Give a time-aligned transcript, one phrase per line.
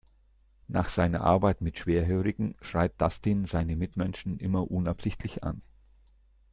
[0.67, 5.61] Nach seiner Arbeit mit Schwerhörigen schreit Dustin seine Mitmenschen immer unabsichtlich an.